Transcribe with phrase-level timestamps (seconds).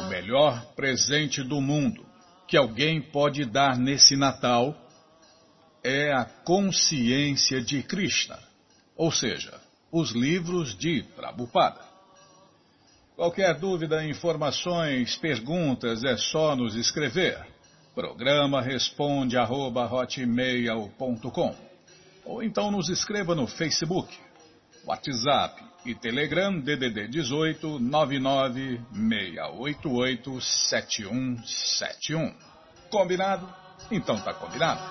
[0.00, 2.06] O melhor presente do mundo
[2.46, 4.74] que alguém pode dar nesse Natal
[5.84, 8.38] é a consciência de Krishna,
[8.96, 9.60] ou seja,
[9.92, 11.84] os livros de Prabhupada.
[13.14, 17.46] Qualquer dúvida, informações, perguntas, é só nos escrever.
[17.94, 19.86] Programa responde arroba,
[22.24, 24.18] ou então nos escreva no Facebook,
[24.86, 32.34] WhatsApp e Telegram DDD 18 99 688 7171.
[32.90, 33.48] Combinado?
[33.90, 34.82] Então tá combinado.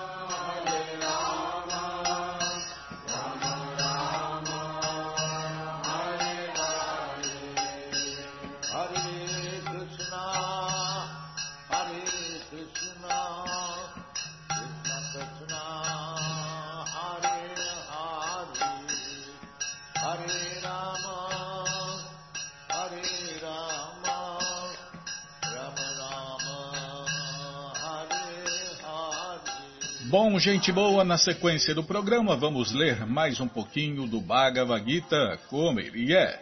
[30.10, 35.38] Bom, gente boa, na sequência do programa vamos ler mais um pouquinho do Bhagavad Gita
[35.50, 36.40] como ele é.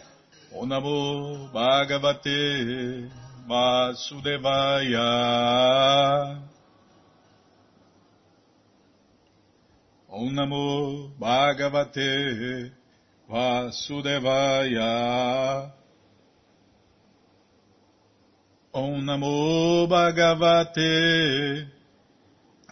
[0.53, 3.11] O Namo Bhagavate
[3.45, 5.01] Vasudevaya.
[10.11, 12.71] O Namo Bhagavate
[13.29, 14.85] Vasudevaya.
[18.73, 21.76] Om Namo Bhagavate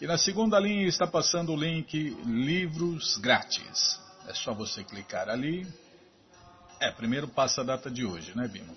[0.00, 4.00] e na segunda linha está passando o link Livros Grátis.
[4.26, 5.66] É só você clicar ali.
[6.80, 8.74] É, primeiro passa a data de hoje, né, Bimo?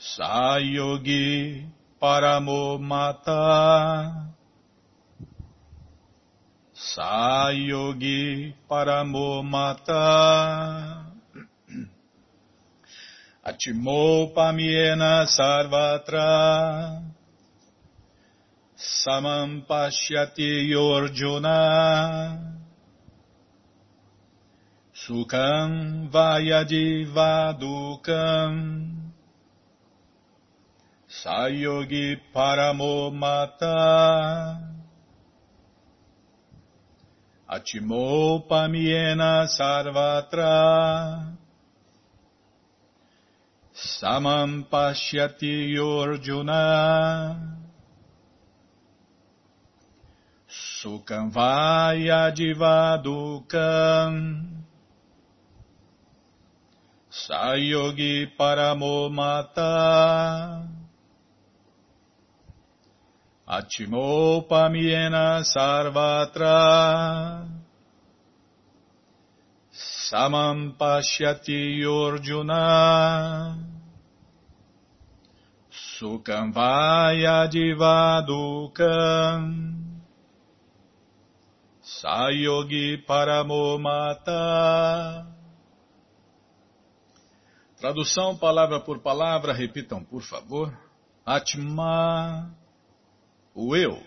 [0.00, 1.68] Sayogi
[2.00, 3.44] paramomata.
[6.72, 10.06] Sayogi paramomata.
[13.46, 17.02] Atimopamiena sarvatra.
[18.74, 22.56] Samam pashyati yorjuna.
[25.06, 28.52] Sukam vayadivadukam
[31.06, 33.78] sayogi paramomata
[37.48, 41.35] Atimopamiena sarvatra
[43.76, 47.36] Samam Pashyati Yorjuna
[50.48, 54.12] Sukam Vaya Divadukam
[57.12, 59.68] Sayogi Paramomata
[63.46, 67.44] Achimopamiena Sarvatra
[70.06, 73.58] Samam Pashyati Orjuna
[75.68, 78.94] Sukam Vaya Divadukam
[81.82, 84.36] Sayogi Paramomata
[87.80, 90.72] Tradução palavra por palavra, repitam por favor.
[91.26, 92.54] Atma,
[93.54, 94.00] o eu.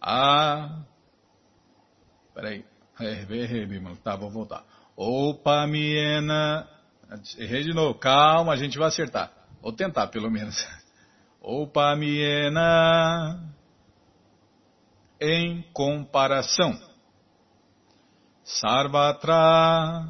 [0.00, 0.84] A.
[2.34, 2.71] Peraí.
[3.04, 3.96] Errei, mano.
[3.96, 4.64] Tá, vou voltar.
[4.96, 6.68] Opamiena.
[7.38, 7.98] Errei de novo.
[7.98, 9.32] Calma, a gente vai acertar.
[9.60, 10.66] Vou tentar, pelo menos.
[11.40, 12.58] Opamiena.
[15.20, 16.78] Em comparação.
[18.44, 20.08] Sarvatra.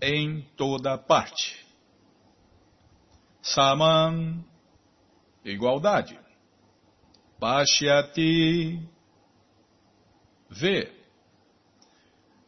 [0.00, 1.68] Em toda parte.
[3.42, 4.44] Saman,
[5.44, 6.18] igualdade.
[7.40, 8.82] Pashyati,
[10.50, 10.97] vê.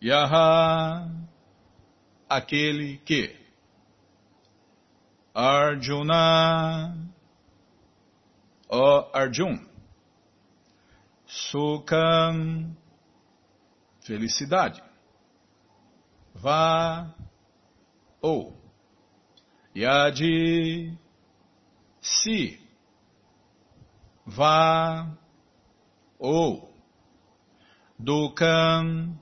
[0.03, 1.11] Yaha,
[2.29, 3.37] aquele que.
[5.35, 6.97] Arjuna,
[8.69, 9.67] ó Arjun.
[11.27, 12.75] Sukham,
[14.07, 14.83] felicidade.
[16.35, 17.15] Vá,
[18.23, 18.59] ou.
[19.77, 20.99] Yadi,
[22.01, 22.59] se,
[24.27, 25.07] vá,
[26.19, 26.75] ou,
[27.99, 29.17] Dukam,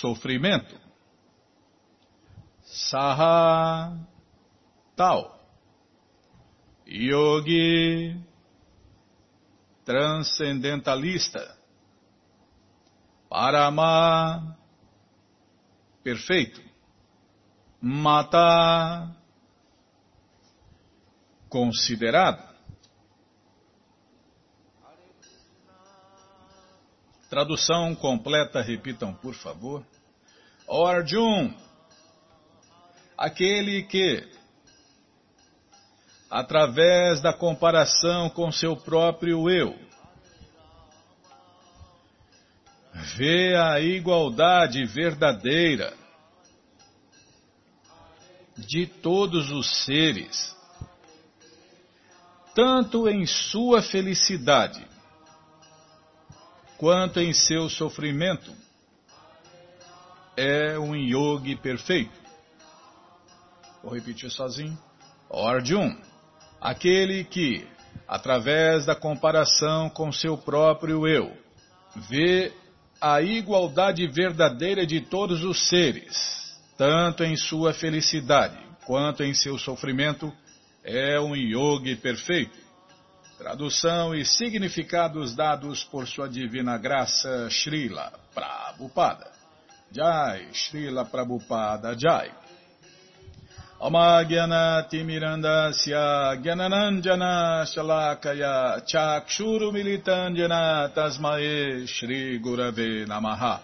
[0.00, 0.78] sofrimento,
[2.64, 3.98] Saha,
[4.94, 5.38] tal,
[6.86, 8.16] Yogi,
[9.84, 11.56] transcendentalista,
[13.28, 14.56] Parama,
[16.02, 16.60] perfeito,
[17.80, 19.14] Mata
[21.48, 22.47] considerado.
[27.28, 29.84] Tradução completa, repitam por favor.
[30.66, 31.52] O Arjun,
[33.18, 34.26] aquele que,
[36.30, 39.78] através da comparação com seu próprio eu,
[43.16, 45.94] vê a igualdade verdadeira
[48.56, 50.56] de todos os seres,
[52.54, 54.87] tanto em sua felicidade
[56.78, 58.52] quanto em seu sofrimento,
[60.36, 62.16] é um yogi perfeito.
[63.82, 64.78] Vou repetir sozinho.
[65.30, 65.94] Arjun,
[66.60, 67.66] aquele que,
[68.06, 71.36] através da comparação com seu próprio eu,
[72.08, 72.52] vê
[73.00, 80.32] a igualdade verdadeira de todos os seres, tanto em sua felicidade quanto em seu sofrimento,
[80.82, 82.67] é um yogi perfeito.
[83.38, 89.30] Tradução e significados dados por sua divina graça Srila Prabhupada.
[89.92, 92.32] Jai, Srila Prabhupada Jai.
[93.80, 103.60] Amagyanaatimirandasya Gyananandjana Shalakaya Chakshuru Militandjana Tasmae Shri Gurave Namaha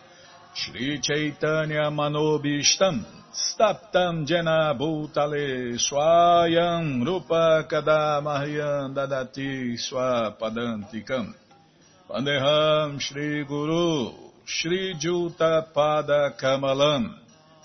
[0.55, 3.05] Shri Chaitanya Manobishtam
[3.35, 11.35] Staptam Jena Bhutale Swayam Rupa Kadamahyam Dadati Swapadantikam.
[12.09, 14.12] Vandeham Shri Guru
[14.45, 17.19] Shri Juta Pada Kamalam.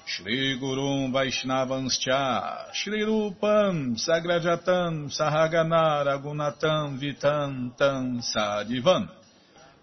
[0.08, 9.19] Shri Gurum Vaishnavanscha Shri Rupam Sagrajatam Sahagana Ragunatam Vitam Tam Sadivam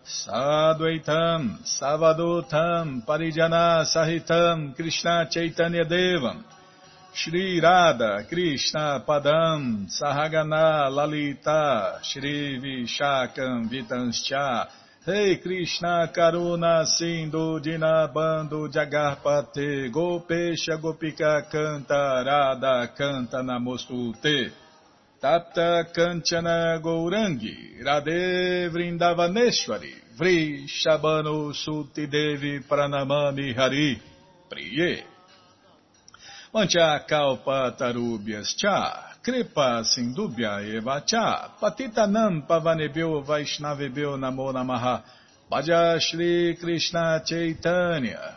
[0.06, 6.44] Sadvaitam, Savadotam, Parijana Sahitam, Krishna Chaitanya Devam,
[7.12, 14.68] Shri Radha, Krishna Padam, Sahagana Lalita, Shri Vishakam Vitanscha,
[15.08, 24.65] Rei Krishna Karuna Sindhu Dinabando Jagarpate, Gopesha Gopika Canta, Radha Canta Namostute.
[25.20, 33.98] Tapta Kanchana Gourangi, Radhe Vrindavaneshwari, Vri Shabano Suti Devi Pranamami Hari,
[34.50, 35.02] Priye.
[36.52, 45.02] Mancha Kalpa Tarubhyas Cha, Kripa Sindubhya Eva Cha, Patitanam Pavanebhyo Vaishnavebhyo Namo Namaha,
[45.50, 48.36] Bhaja Shri Krishna Chaitanya,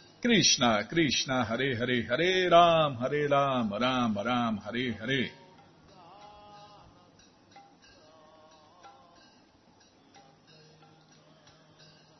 [0.21, 5.31] Krishna, Krishna, Hare Hare, Hare Ram, Hare Ram, Ram Ram, Hare Hare.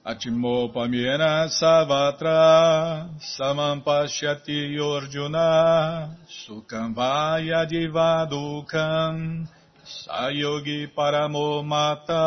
[0.03, 9.47] Atimopamyena savatra samam pashyati yorjuna sukam vaya divadukam
[9.85, 12.23] sayogi paramomata.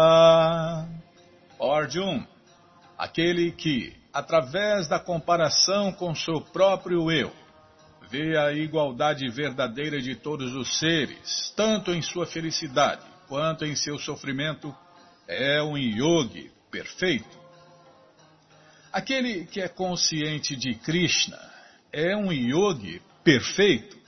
[1.61, 2.25] Arjun,
[2.97, 7.33] aquele que, através da comparação com seu próprio eu,
[8.09, 13.99] vê a igualdade verdadeira de todos os seres, tanto em sua felicidade quanto em seu
[13.99, 14.73] sofrimento,
[15.27, 17.43] é um yogi perfeito.
[18.93, 21.41] Aquele que é consciente de Krishna
[21.93, 23.99] é um yogi perfeito.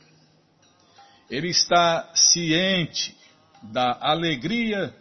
[1.28, 3.16] Ele está ciente
[3.60, 4.94] da alegria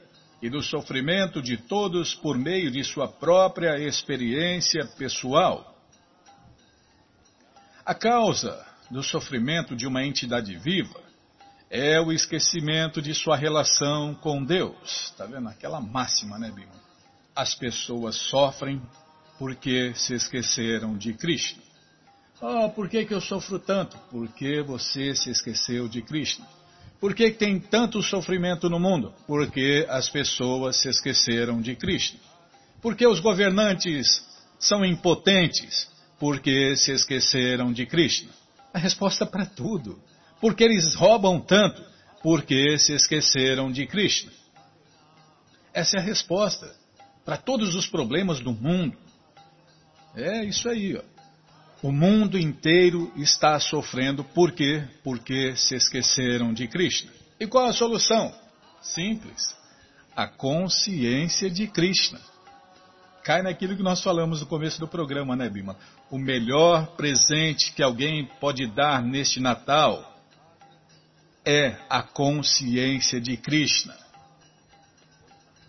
[0.45, 5.75] e do sofrimento de todos por meio de sua própria experiência pessoal.
[7.83, 11.01] A causa do sofrimento de uma entidade viva
[11.67, 15.09] é o esquecimento de sua relação com Deus.
[15.09, 15.49] Está vendo?
[15.49, 16.75] Aquela máxima, né, Bima?
[17.35, 18.79] As pessoas sofrem
[19.39, 21.63] porque se esqueceram de Krishna.
[22.39, 23.97] Oh, por que, que eu sofro tanto?
[24.11, 26.45] Porque você se esqueceu de Krishna.
[27.05, 29.13] Por que tem tanto sofrimento no mundo?
[29.27, 32.19] Porque as pessoas se esqueceram de Krishna.
[32.81, 34.25] Por que os governantes
[34.57, 35.87] são impotentes?
[36.19, 38.31] Porque se esqueceram de Krishna.
[38.73, 40.01] A resposta para tudo.
[40.41, 41.79] Por que eles roubam tanto?
[42.23, 44.31] Porque se esqueceram de Krishna.
[45.75, 46.75] Essa é a resposta
[47.23, 48.97] para todos os problemas do mundo.
[50.15, 51.14] É isso aí, ó.
[51.85, 54.83] O mundo inteiro está sofrendo por quê?
[55.03, 57.11] Porque se esqueceram de Krishna.
[57.39, 58.33] E qual a solução?
[58.81, 59.55] Simples.
[60.15, 62.19] A consciência de Krishna.
[63.23, 65.77] Cai naquilo que nós falamos no começo do programa, né, Bima?
[66.09, 70.11] O melhor presente que alguém pode dar neste Natal
[71.45, 73.95] é a consciência de Krishna.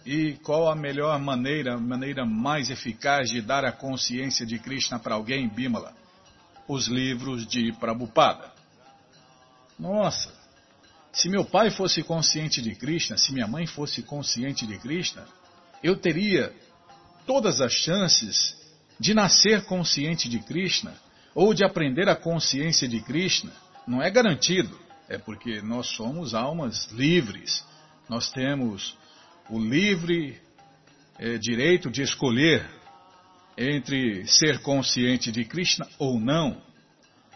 [0.07, 5.15] E qual a melhor maneira, maneira mais eficaz de dar a consciência de Krishna para
[5.15, 6.06] alguém, Bimala?
[6.69, 8.53] Os livros de Prabhupada.
[9.79, 10.33] Nossa,
[11.13, 15.27] se meu pai fosse consciente de Krishna, se minha mãe fosse consciente de Krishna,
[15.83, 16.53] eu teria
[17.27, 18.57] todas as chances
[18.99, 20.95] de nascer consciente de Krishna
[21.35, 23.53] ou de aprender a consciência de Krishna.
[23.87, 27.65] Não é garantido, é porque nós somos almas livres.
[28.09, 28.97] Nós temos
[29.49, 30.41] o livre
[31.19, 32.69] é, direito de escolher
[33.57, 36.61] entre ser consciente de Krishna ou não,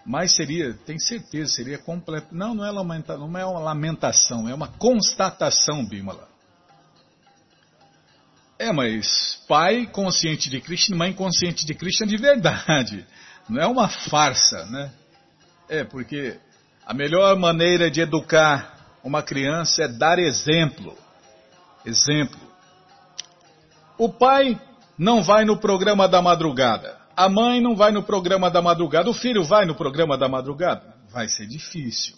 [0.04, 2.28] mas seria, tem certeza, seria completo.
[2.32, 6.28] Não, não é, lamenta, não é uma lamentação, é uma constatação, Bimala.
[8.58, 13.06] É, mas pai consciente de Krishna, mãe consciente de Krishna de verdade.
[13.48, 14.92] Não é uma farsa, né?
[15.68, 16.38] É, porque
[16.84, 20.96] a melhor maneira de educar uma criança é dar exemplo.
[21.84, 22.38] Exemplo.
[23.96, 24.60] O pai
[25.00, 26.94] não vai no programa da madrugada.
[27.16, 29.08] A mãe não vai no programa da madrugada.
[29.08, 30.94] O filho vai no programa da madrugada.
[31.10, 32.14] Vai ser difícil.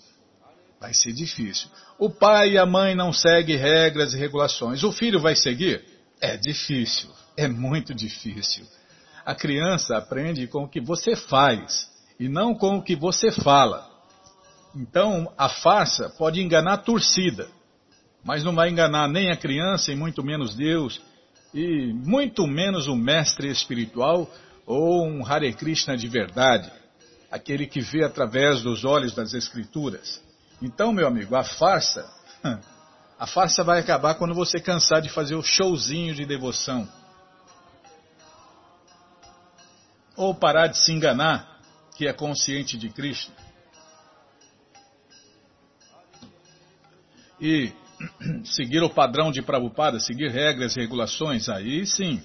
[0.80, 1.70] Vai ser difícil.
[1.96, 4.82] O pai e a mãe não seguem regras e regulações.
[4.82, 5.84] O filho vai seguir?
[6.20, 7.08] É difícil.
[7.36, 8.66] É muito difícil.
[9.24, 13.88] A criança aprende com o que você faz e não com o que você fala.
[14.74, 17.48] Então, a farsa pode enganar a torcida
[18.24, 21.00] mas não vai enganar nem a criança e muito menos Deus,
[21.52, 24.30] e muito menos o mestre espiritual
[24.66, 26.70] ou um Hare Krishna de verdade,
[27.30, 30.22] aquele que vê através dos olhos das Escrituras.
[30.60, 32.08] Então, meu amigo, a farsa,
[33.18, 36.88] a farsa vai acabar quando você cansar de fazer o showzinho de devoção.
[40.16, 41.60] Ou parar de se enganar,
[41.96, 43.34] que é consciente de Krishna.
[47.40, 47.72] E
[48.44, 52.22] seguir o padrão de Prabhupada, seguir regras e regulações, aí sim.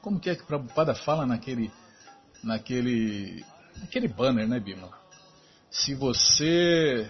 [0.00, 1.70] Como que é que Prabhupada fala naquele,
[2.42, 3.44] naquele,
[3.78, 4.90] naquele banner, né, Bima?
[5.70, 7.08] Se você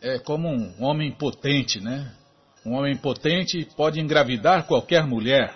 [0.00, 2.12] é como um homem potente, né?
[2.64, 5.54] Um homem potente pode engravidar qualquer mulher.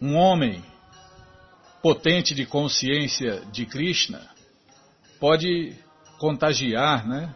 [0.00, 0.62] Um homem
[1.82, 4.28] potente de consciência de Krishna
[5.18, 5.76] pode
[6.18, 7.34] contagiar, né?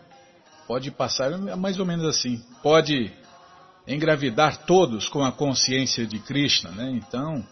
[0.69, 2.45] Pode passar é mais ou menos assim.
[2.63, 3.11] Pode
[3.87, 6.91] engravidar todos com a consciência de Krishna, né?
[6.91, 7.43] Então,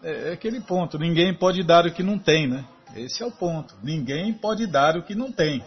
[0.00, 0.96] é, é aquele ponto.
[0.96, 2.64] Ninguém pode dar o que não tem, né?
[2.94, 3.74] Esse é o ponto.
[3.82, 5.64] Ninguém pode dar o que não tem.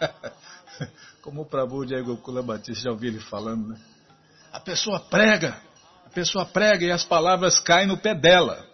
[1.20, 3.78] Como o Prabhu de Gokula Batista já ouviu ele falando, né?
[4.50, 5.60] A pessoa prega,
[6.06, 8.66] a pessoa prega e as palavras caem no pé dela.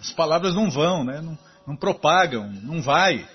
[0.00, 1.20] As palavras não vão, né?
[1.20, 3.28] não, não propagam, não vai.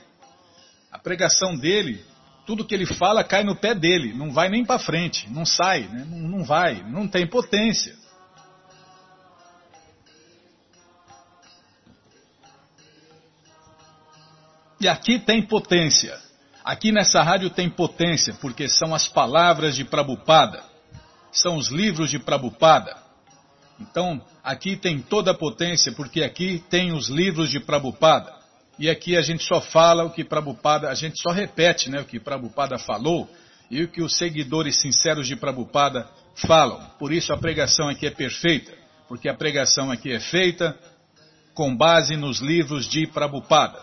[1.08, 2.04] Pregação dele,
[2.46, 5.84] tudo que ele fala cai no pé dele, não vai nem para frente, não sai,
[5.84, 6.06] né?
[6.06, 7.96] não, não vai, não tem potência.
[14.82, 16.20] E aqui tem potência.
[16.62, 20.62] Aqui nessa rádio tem potência, porque são as palavras de Prabhupada,
[21.32, 22.98] são os livros de Prabhupada.
[23.80, 28.37] Então, aqui tem toda a potência, porque aqui tem os livros de Prabhupada.
[28.80, 32.06] E aqui a gente só fala o que Prabhupada, a gente só repete né, o
[32.06, 33.28] que Prabhupada falou
[33.72, 36.80] e o que os seguidores sinceros de Prabhupada falam.
[37.00, 38.72] Por isso a pregação aqui é perfeita,
[39.08, 40.78] porque a pregação aqui é feita
[41.56, 43.82] com base nos livros de Prabhupada.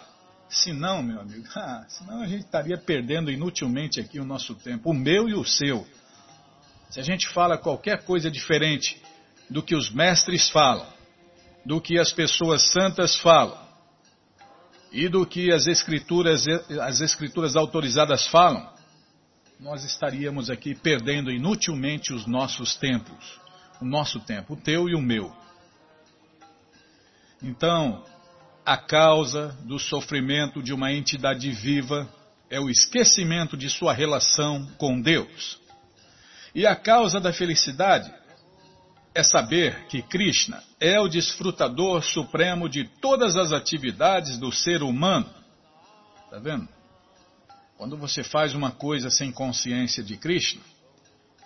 [0.49, 4.91] Se não, meu amigo, ah, senão a gente estaria perdendo inutilmente aqui o nosso tempo,
[4.91, 5.85] o meu e o seu.
[6.89, 9.03] Se a gente fala qualquer coisa diferente
[9.51, 10.87] do que os mestres falam,
[11.67, 13.64] do que as pessoas santas falam
[14.95, 16.47] e do que as escrituras,
[16.81, 18.73] as escrituras autorizadas falam,
[19.59, 23.41] nós estaríamos aqui perdendo inutilmente os nossos tempos,
[23.81, 25.35] o nosso tempo, o teu e o meu.
[27.43, 28.05] Então,
[28.65, 32.09] a causa do sofrimento de uma entidade viva
[32.49, 35.59] é o esquecimento de sua relação com Deus.
[36.55, 38.15] E a causa da felicidade
[39.15, 45.29] é saber que Krishna é o desfrutador supremo de todas as atividades do ser humano.
[46.25, 46.69] Está vendo?
[47.79, 50.63] Quando você faz uma coisa sem consciência de Krishna,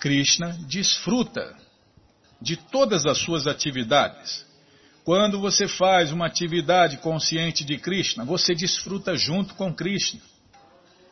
[0.00, 1.54] Krishna desfruta
[2.40, 4.46] de todas as suas atividades.
[5.04, 10.20] Quando você faz uma atividade consciente de Krishna, você desfruta junto com Krishna.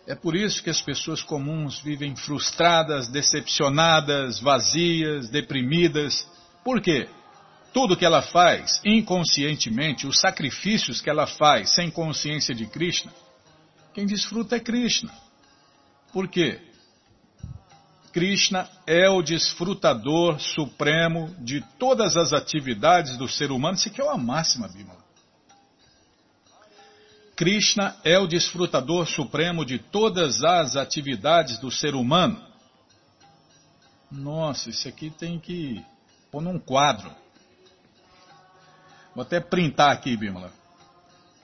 [0.07, 6.27] É por isso que as pessoas comuns vivem frustradas, decepcionadas, vazias, deprimidas.
[6.67, 7.09] Por quê?
[7.73, 13.13] Tudo que ela faz inconscientemente, os sacrifícios que ela faz sem consciência de Krishna,
[13.95, 15.15] quem desfruta é Krishna.
[16.13, 16.61] Por quê?
[18.13, 23.77] Krishna é o desfrutador supremo de todas as atividades do ser humano.
[23.77, 25.05] Isso aqui é uma máxima, Bímola.
[27.37, 32.45] Krishna é o desfrutador supremo de todas as atividades do ser humano.
[34.11, 35.81] Nossa, isso aqui tem que
[36.37, 37.11] pôr num quadro.
[39.15, 40.53] Vou até printar aqui, Bímola.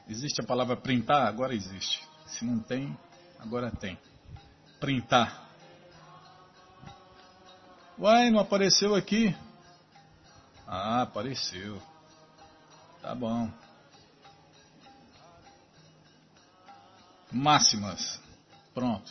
[0.07, 1.27] Existe a palavra printar?
[1.27, 2.07] Agora existe.
[2.27, 2.95] Se não tem,
[3.39, 3.99] agora tem.
[4.79, 5.49] Printar.
[7.99, 9.35] Uai, não apareceu aqui?
[10.67, 11.81] Ah, apareceu.
[13.01, 13.51] Tá bom.
[17.33, 18.21] Máximas.
[18.75, 19.11] Pronto.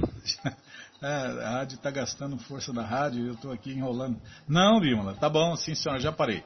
[1.02, 4.20] É, a rádio está gastando força da rádio e eu estou aqui enrolando.
[4.48, 6.42] Não, Bímola, tá bom, sim senhora, já parei.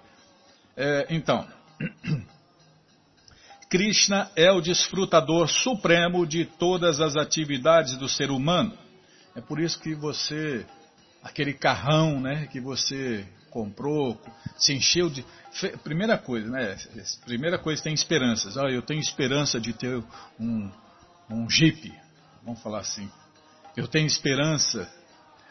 [0.77, 1.47] É, então,
[3.71, 8.77] Krishna é o desfrutador supremo de todas as atividades do ser humano.
[9.37, 10.67] É por isso que você
[11.23, 14.21] aquele carrão, né, que você comprou,
[14.57, 15.25] se encheu de
[15.85, 16.77] primeira coisa, né?
[17.25, 18.57] Primeira coisa tem esperanças.
[18.57, 20.03] Ah, eu tenho esperança de ter
[20.39, 20.71] um
[21.29, 21.93] um Jeep,
[22.45, 23.09] vamos falar assim.
[23.77, 24.91] Eu tenho esperança.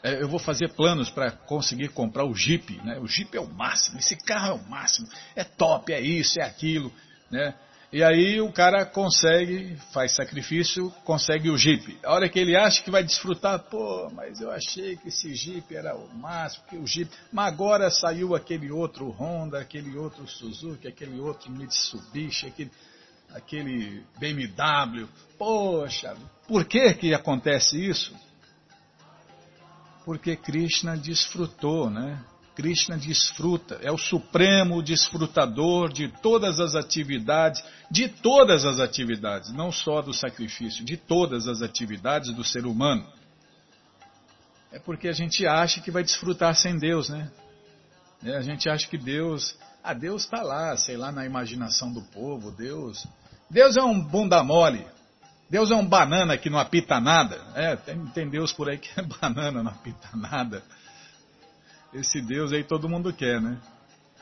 [0.02, 2.98] É, eu vou fazer planos para conseguir comprar o Jeep, né?
[3.00, 4.00] O Jeep é o máximo.
[4.00, 5.08] Esse carro é o máximo.
[5.36, 6.92] É top, é isso, é aquilo,
[7.30, 7.54] né?
[7.92, 11.98] E aí o cara consegue, faz sacrifício, consegue o Jeep.
[12.04, 15.76] A hora que ele acha que vai desfrutar, pô, mas eu achei que esse Jeep
[15.76, 17.10] era o máximo, que o Jeep.
[17.32, 22.72] Mas agora saiu aquele outro Honda, aquele outro Suzuki, aquele outro Mitsubishi, aquele,
[23.34, 25.08] aquele BMW.
[25.38, 26.16] Poxa,
[26.48, 28.14] por que que acontece isso?
[30.06, 32.24] Porque Krishna desfrutou, né?
[32.56, 39.72] Krishna desfruta, é o supremo desfrutador de todas as atividades, de todas as atividades, não
[39.72, 43.08] só do sacrifício, de todas as atividades do ser humano.
[44.74, 47.32] É porque a gente acha que vai desfrutar sem Deus, né?
[48.22, 52.02] É, a gente acha que Deus, ah, Deus está lá, sei lá, na imaginação do
[52.12, 53.08] povo, Deus,
[53.50, 54.86] Deus é um bunda mole,
[55.50, 57.42] Deus é um banana que não apita nada.
[57.56, 60.64] É, tem, tem Deus por aí que é banana, não apita nada.
[61.94, 63.60] Esse Deus aí todo mundo quer, né?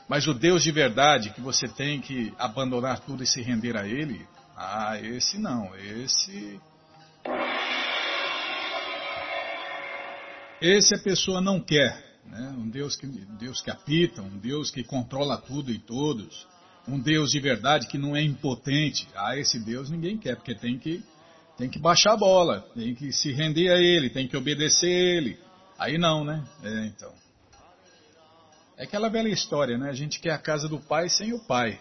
[0.08, 3.86] Mas o Deus de verdade, que você tem que abandonar tudo e se render a
[3.86, 6.58] Ele, ah, esse não, esse.
[10.60, 12.08] Esse a pessoa não quer.
[12.24, 12.54] Né?
[12.56, 16.46] Um Deus que, Deus que apita, um Deus que controla tudo e todos,
[16.88, 19.06] um Deus de verdade que não é impotente.
[19.14, 21.02] Ah, esse Deus ninguém quer, porque tem que,
[21.56, 25.16] tem que baixar a bola, tem que se render a Ele, tem que obedecer a
[25.16, 25.38] Ele.
[25.78, 26.42] Aí não, né?
[26.62, 27.12] É, então.
[28.76, 29.90] É aquela velha história, né?
[29.90, 31.78] A gente quer a casa do pai sem o pai.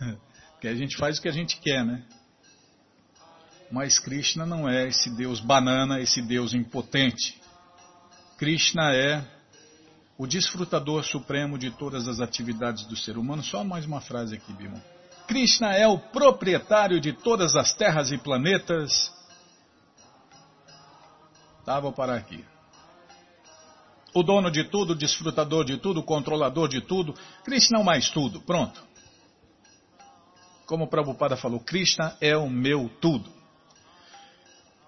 [0.52, 2.02] Porque a gente faz o que a gente quer, né?
[3.70, 7.40] Mas Krishna não é esse Deus banana, esse Deus impotente.
[8.38, 9.22] Krishna é
[10.18, 13.40] o desfrutador supremo de todas as atividades do ser humano.
[13.40, 14.82] Só mais uma frase aqui, Bima.
[15.28, 19.14] Krishna é o proprietário de todas as terras e planetas.
[21.64, 22.44] Tá, vou parar aqui.
[24.12, 27.14] O dono de tudo, desfrutador de tudo, controlador de tudo.
[27.44, 28.40] Krishna é o mais tudo.
[28.40, 28.82] Pronto.
[30.66, 33.30] Como o Prabhupada falou, Krishna é o meu tudo.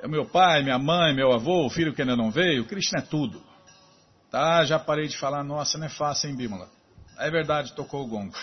[0.00, 2.64] É o meu pai, minha mãe, meu avô, o filho que ainda não veio.
[2.64, 3.49] Krishna é tudo.
[4.30, 6.70] Tá, já parei de falar, nossa, não é fácil, hein, Bímola?
[7.18, 8.36] É verdade, tocou o gongo.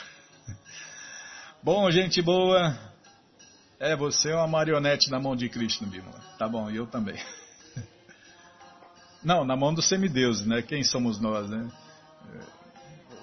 [1.63, 2.77] Bom, gente boa,
[3.79, 6.19] é, você é uma marionete na mão de Krishna, Bímola.
[6.37, 7.17] Tá bom, eu também.
[9.23, 10.61] Não, na mão dos semideuses, né?
[10.61, 11.69] Quem somos nós, né?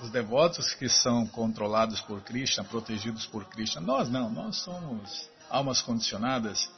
[0.03, 3.81] Os devotos que são controlados por Krishna, protegidos por Krishna.
[3.81, 6.69] Nós não, nós somos almas condicionadas,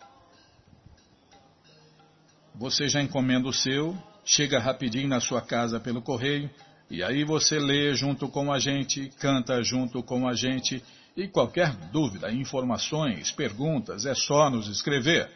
[2.56, 6.50] Você já encomenda o seu, chega rapidinho na sua casa pelo correio,
[6.90, 10.84] e aí você lê junto com a gente, canta junto com a gente,
[11.16, 15.30] e qualquer dúvida, informações, perguntas, é só nos escrever.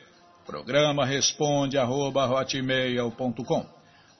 [0.46, 2.28] Programa responde arroba,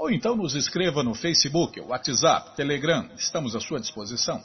[0.02, 4.44] ou então nos escreva no Facebook, WhatsApp, Telegram, estamos à sua disposição.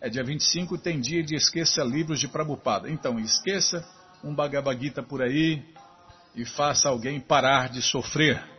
[0.00, 2.90] É dia 25 e tem dia de esqueça livros de Prabupada.
[2.90, 3.86] Então esqueça
[4.24, 5.62] um Bhagavad Gita por aí
[6.34, 8.55] e faça alguém parar de sofrer.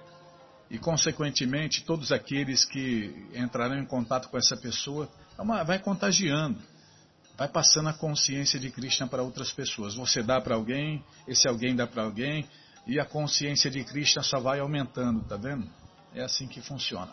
[0.69, 6.59] E consequentemente todos aqueles que entrarão em contato com essa pessoa é vai contagiando.
[7.37, 9.95] Vai passando a consciência de Krishna para outras pessoas.
[9.95, 12.47] Você dá para alguém, esse alguém dá para alguém,
[12.85, 15.69] e a consciência de Krishna só vai aumentando, tá vendo?
[16.13, 17.11] É assim que funciona.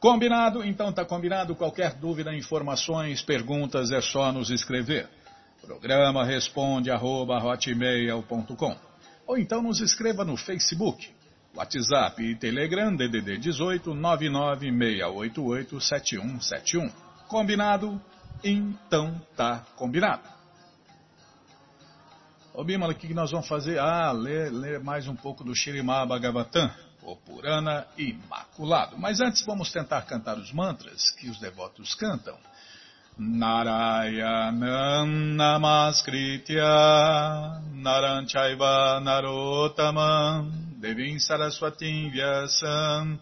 [0.00, 0.64] Combinado?
[0.64, 1.54] Então tá combinado.
[1.54, 5.08] Qualquer dúvida, informações, perguntas é só nos escrever.
[5.60, 7.38] Programa responde arroba,
[9.26, 11.08] ou então nos escreva no Facebook,
[11.54, 16.90] WhatsApp e Telegram DDD 18 99688 7171.
[17.28, 18.00] Combinado?
[18.42, 20.22] Então tá combinado.
[22.54, 23.78] Ô Bimala, o que nós vamos fazer?
[23.78, 26.70] Ah, ler, ler mais um pouco do Shirimá Bhagavatam
[27.02, 28.98] o Purana Imaculado.
[28.98, 32.36] Mas antes vamos tentar cantar os mantras que os devotos cantam.
[33.18, 36.74] Narayanam Namaskritya
[37.74, 43.18] Naranchaiva Narotamam Devim Saraswatim Vyasam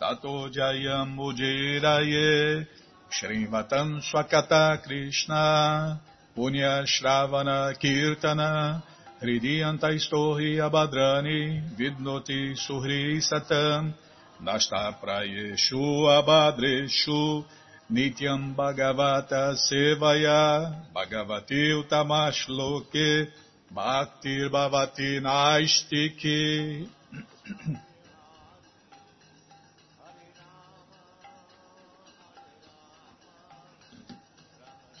[0.00, 2.66] Tato Jayam Ujiraye
[3.10, 6.00] Shrivatam Swakata Krishna
[6.36, 8.82] Punya Shravana Kirtana
[9.22, 13.94] Hridiyantaistohi abadrani vidnoti suhri satam
[14.40, 17.42] nasta prayeshu abadreshu
[17.90, 23.30] nityam bhagavata sevaya bhagavati utamashloke
[23.70, 26.88] bhaktir bhavati naistiki.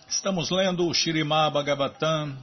[0.08, 2.36] Estamos lendo o Shirimá Bhagavatam,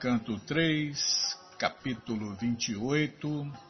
[0.00, 3.69] canto 3, capítulo 28,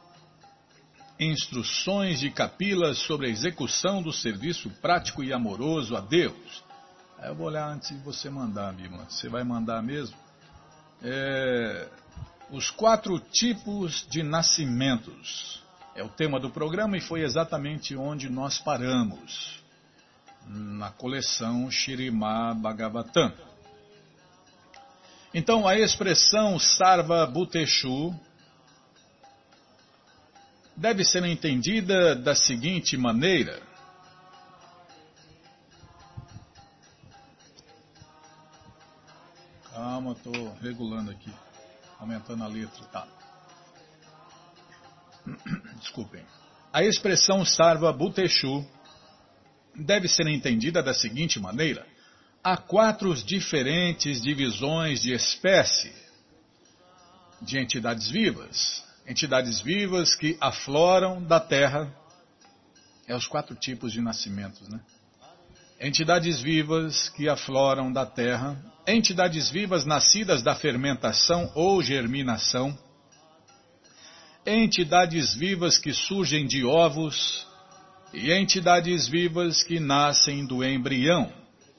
[1.23, 6.65] Instruções de Kapila sobre a execução do serviço prático e amoroso a Deus.
[7.23, 9.05] Eu vou olhar antes de você mandar, Bima.
[9.05, 10.17] Você vai mandar mesmo?
[11.03, 11.91] É,
[12.51, 15.63] os quatro tipos de nascimentos.
[15.95, 19.63] É o tema do programa e foi exatamente onde nós paramos.
[20.47, 23.31] Na coleção Shirimá Bhagavatam.
[25.35, 28.19] Então, a expressão Sarva Bhuteshu
[30.81, 33.61] deve ser entendida da seguinte maneira.
[39.75, 41.31] Calma, estou regulando aqui,
[41.99, 43.07] aumentando a letra, tá.
[45.79, 46.25] Desculpem.
[46.73, 48.67] A expressão Sarva Bhuteshu
[49.77, 51.87] deve ser entendida da seguinte maneira.
[52.43, 55.93] Há quatro diferentes divisões de espécie
[57.43, 61.93] de entidades vivas entidades vivas que afloram da terra.
[63.09, 64.81] É os quatro tipos de nascimentos, né?
[65.81, 72.79] Entidades vivas que afloram da terra, entidades vivas nascidas da fermentação ou germinação,
[74.47, 77.47] entidades vivas que surgem de ovos
[78.13, 81.33] e entidades vivas que nascem do embrião.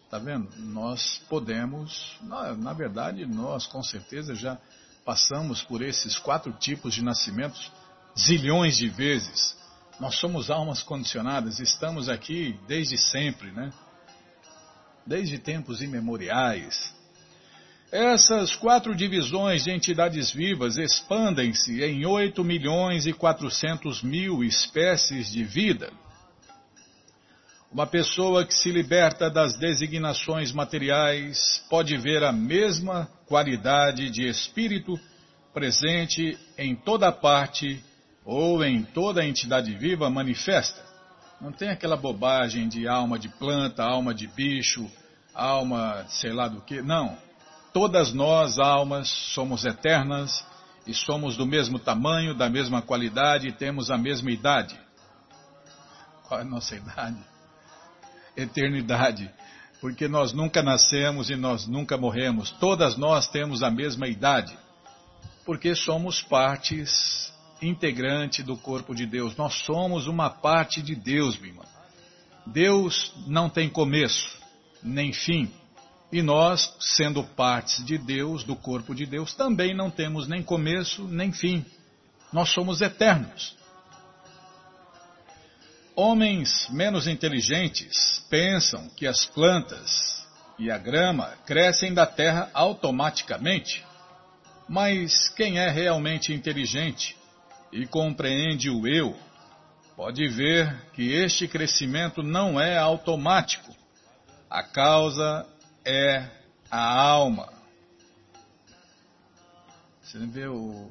[0.09, 0.49] Tá vendo?
[0.57, 4.59] Nós podemos, na, na verdade, nós com certeza já
[5.05, 7.71] Passamos por esses quatro tipos de nascimentos
[8.17, 9.57] zilhões de vezes.
[9.99, 13.71] Nós somos almas condicionadas, estamos aqui desde sempre, né?
[15.05, 16.93] Desde tempos imemoriais.
[17.91, 25.43] Essas quatro divisões de entidades vivas expandem-se em 8 milhões e 400 mil espécies de
[25.43, 25.91] vida.
[27.71, 34.99] Uma pessoa que se liberta das designações materiais pode ver a mesma qualidade de espírito
[35.53, 37.81] presente em toda parte
[38.25, 40.83] ou em toda entidade viva manifesta.
[41.39, 44.85] Não tem aquela bobagem de alma de planta, alma de bicho,
[45.33, 46.81] alma sei lá do que.
[46.81, 47.17] Não.
[47.73, 50.45] Todas nós, almas, somos eternas
[50.85, 54.77] e somos do mesmo tamanho, da mesma qualidade e temos a mesma idade.
[56.27, 57.30] Qual é a nossa idade?
[58.35, 59.29] Eternidade,
[59.79, 62.51] porque nós nunca nascemos e nós nunca morremos.
[62.51, 64.57] Todas nós temos a mesma idade,
[65.45, 69.35] porque somos partes integrante do corpo de Deus.
[69.35, 71.65] Nós somos uma parte de Deus, meu irmão.
[72.45, 74.39] Deus não tem começo
[74.83, 75.51] nem fim.
[76.11, 81.03] E nós, sendo partes de Deus, do corpo de Deus, também não temos nem começo
[81.07, 81.65] nem fim.
[82.33, 83.55] Nós somos eternos.
[86.03, 90.25] Homens menos inteligentes pensam que as plantas
[90.57, 93.85] e a grama crescem da terra automaticamente.
[94.67, 97.15] Mas quem é realmente inteligente
[97.71, 99.15] e compreende o eu,
[99.95, 103.71] pode ver que este crescimento não é automático.
[104.49, 105.45] A causa
[105.85, 106.27] é
[106.71, 107.47] a alma.
[110.01, 110.89] Você vê o,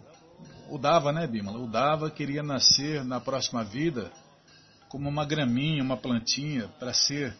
[0.68, 1.58] o Dava, né, Bimala?
[1.58, 4.12] O Dava queria nascer na próxima vida
[4.90, 7.32] como uma graminha, uma plantinha, para ser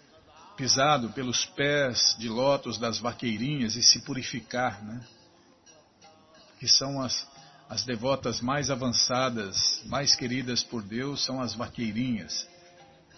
[0.57, 5.01] pisado pelos pés de lótus das vaqueirinhas e se purificar, né?
[6.61, 7.27] Que são as,
[7.69, 12.49] as devotas mais avançadas, mais queridas por Deus, são as vaqueirinhas.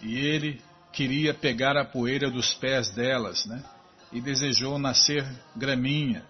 [0.01, 0.59] E ele
[0.91, 3.63] queria pegar a poeira dos pés delas, né?
[4.11, 5.23] E desejou nascer
[5.55, 6.25] graminha,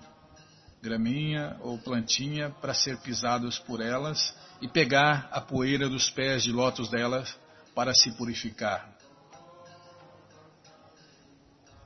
[0.82, 6.52] graminha ou plantinha para ser pisados por elas e pegar a poeira dos pés de
[6.52, 7.42] lótus delas
[7.76, 8.90] para se purificar.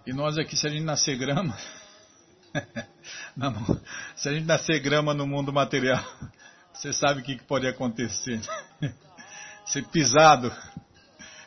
[0.05, 1.57] E nós aqui, se a gente nascer grama,
[3.35, 3.53] não,
[4.15, 6.03] se a gente nascer grama no mundo material,
[6.73, 8.39] você sabe o que, pode acontecer.
[9.65, 10.53] ser pisado,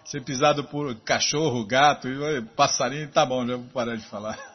[0.05, 2.09] ser pisado por cachorro, gato,
[2.55, 4.50] passarinho, tá bom, já vou parar de falar.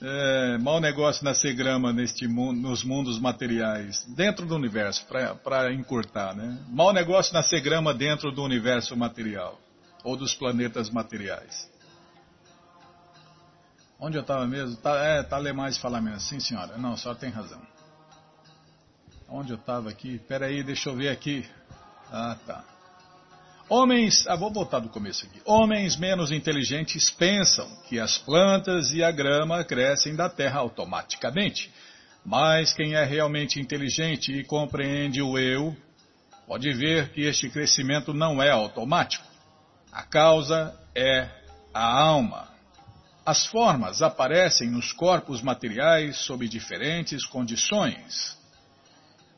[0.00, 5.06] É, mau negócio nascer grama neste mundo, nos mundos materiais, dentro do universo,
[5.42, 6.58] para encurtar, né?
[6.68, 9.58] Mau negócio nascer grama dentro do universo material,
[10.04, 11.70] ou dos planetas materiais.
[13.98, 14.76] Onde eu estava mesmo?
[14.76, 16.20] Tá, é, tá mais falar mesmo.
[16.20, 16.76] Sim, senhora.
[16.76, 17.60] Não, a senhora tem razão.
[19.26, 20.18] Onde eu estava aqui?
[20.28, 21.48] Peraí, deixa eu ver aqui.
[22.12, 22.75] Ah, tá.
[23.68, 25.40] Homens, ah, vou voltar do começo aqui.
[25.44, 31.72] Homens menos inteligentes pensam que as plantas e a grama crescem da terra automaticamente.
[32.24, 35.76] Mas quem é realmente inteligente e compreende o eu,
[36.46, 39.26] pode ver que este crescimento não é automático.
[39.90, 41.28] A causa é
[41.74, 42.48] a alma.
[43.24, 48.38] as formas aparecem nos corpos materiais sob diferentes condições.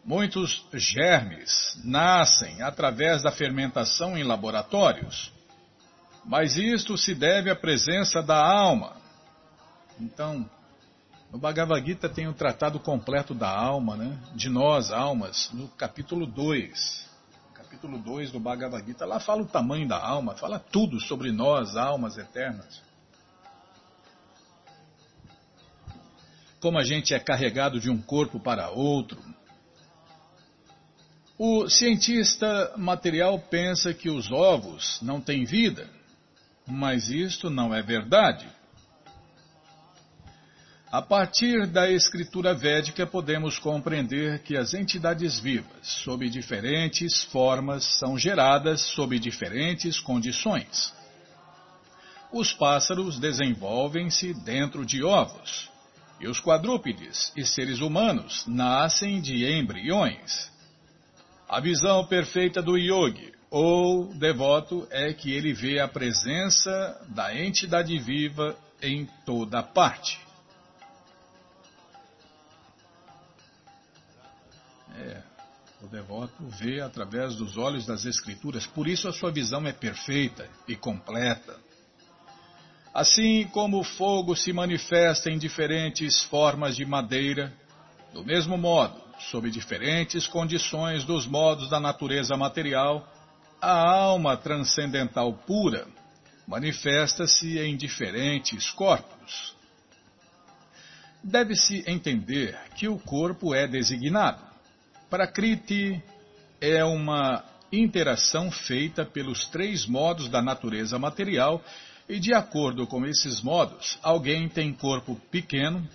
[0.05, 5.33] Muitos germes nascem através da fermentação em laboratórios,
[6.25, 8.97] mas isto se deve à presença da alma.
[10.01, 10.49] Então,
[11.31, 14.19] no Bhagavad Gita tem o tratado completo da alma, né?
[14.35, 17.07] de nós, almas, no capítulo 2.
[17.53, 19.05] Capítulo 2 do Bhagavad Gita.
[19.05, 22.83] Lá fala o tamanho da alma, fala tudo sobre nós, almas eternas.
[26.61, 29.23] Como a gente é carregado de um corpo para outro.
[31.41, 35.89] O cientista material pensa que os ovos não têm vida,
[36.67, 38.45] mas isto não é verdade.
[40.91, 48.19] A partir da escritura védica, podemos compreender que as entidades vivas, sob diferentes formas, são
[48.19, 50.93] geradas sob diferentes condições.
[52.33, 55.71] Os pássaros desenvolvem-se dentro de ovos,
[56.21, 60.58] e os quadrúpedes e seres humanos nascem de embriões.
[61.49, 67.99] A visão perfeita do yogi ou devoto é que ele vê a presença da entidade
[67.99, 70.21] viva em toda parte.
[74.95, 75.23] É,
[75.81, 80.47] o devoto vê através dos olhos das Escrituras, por isso a sua visão é perfeita
[80.69, 81.59] e completa.
[82.93, 87.55] Assim como o fogo se manifesta em diferentes formas de madeira,
[88.13, 93.07] do mesmo modo, sob diferentes condições dos modos da natureza material,
[93.61, 95.87] a alma transcendental pura
[96.47, 99.55] manifesta-se em diferentes corpos.
[101.23, 104.49] Deve-se entender que o corpo é designado
[105.11, 106.03] Prakriti
[106.61, 111.65] é uma interação feita pelos três modos da natureza material
[112.07, 115.87] e, de acordo com esses modos, alguém tem corpo pequeno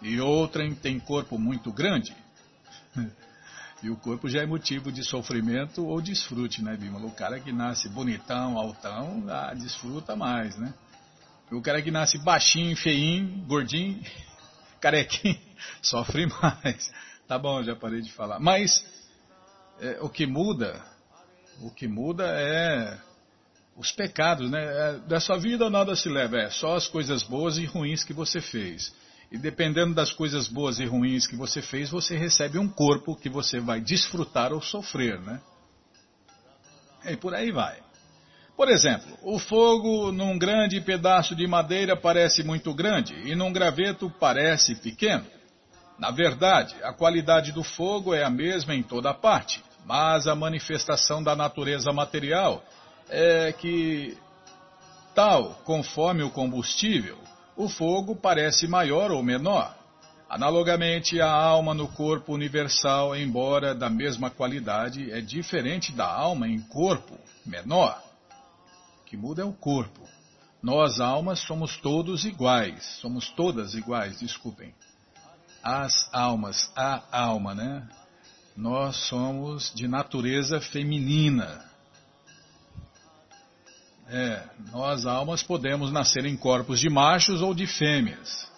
[0.00, 2.14] e outrem tem corpo muito grande.
[3.80, 7.06] E o corpo já é motivo de sofrimento ou desfrute, né, Bímola?
[7.06, 10.74] O cara que nasce bonitão, altão, ah, desfruta mais, né?
[11.52, 14.02] O cara que nasce baixinho, feinho, gordinho,
[14.82, 15.38] carequinho,
[15.80, 16.92] sofre mais.
[17.28, 18.40] Tá bom, já parei de falar.
[18.40, 18.84] Mas
[19.80, 20.82] é, o que muda,
[21.60, 22.98] o que muda é
[23.76, 24.60] os pecados, né?
[24.60, 28.12] É, da sua vida nada se leva, é só as coisas boas e ruins que
[28.12, 28.92] você fez.
[29.30, 33.28] E dependendo das coisas boas e ruins que você fez, você recebe um corpo que
[33.28, 35.40] você vai desfrutar ou sofrer, né?
[37.04, 37.78] E por aí vai.
[38.56, 44.10] Por exemplo, o fogo num grande pedaço de madeira parece muito grande e num graveto
[44.18, 45.24] parece pequeno.
[45.98, 51.22] Na verdade, a qualidade do fogo é a mesma em toda parte, mas a manifestação
[51.22, 52.64] da natureza material
[53.08, 54.16] é que,
[55.14, 57.18] tal conforme o combustível,
[57.58, 59.76] o fogo parece maior ou menor.
[60.30, 66.60] Analogamente, a alma no corpo universal, embora da mesma qualidade, é diferente da alma em
[66.60, 68.00] corpo menor.
[69.00, 70.00] O que muda é o corpo.
[70.62, 74.72] Nós, almas, somos todos iguais, somos todas iguais, desculpem
[75.62, 77.88] as almas, a alma, né?
[78.56, 81.67] Nós somos de natureza feminina.
[84.10, 84.42] É,
[84.72, 88.50] nós almas podemos nascer em corpos de machos ou de fêmeas,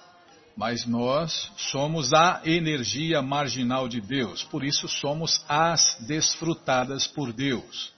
[0.57, 7.93] mas nós somos a energia marginal de Deus, por isso somos as desfrutadas por Deus.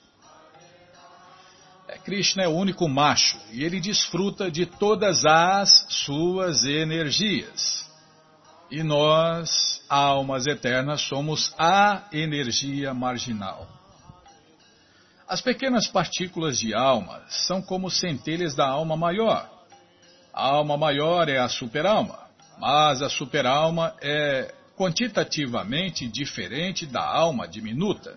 [1.86, 7.86] É, Krishna é o único macho e ele desfruta de todas as suas energias.
[8.70, 13.81] E nós, almas eternas, somos a energia marginal.
[15.32, 19.48] As pequenas partículas de alma são como centelhas da alma maior.
[20.30, 22.18] A alma maior é a superalma,
[22.58, 28.14] mas a superalma é quantitativamente diferente da alma diminuta.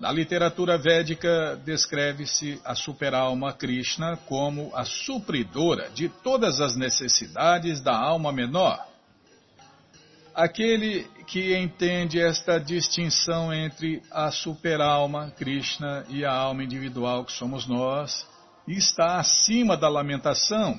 [0.00, 7.94] Na literatura védica, descreve-se a superalma Krishna como a supridora de todas as necessidades da
[7.94, 8.82] alma menor
[10.36, 17.66] Aquele que entende esta distinção entre a superalma, Krishna, e a alma individual, que somos
[17.66, 18.28] nós,
[18.68, 20.78] está acima da lamentação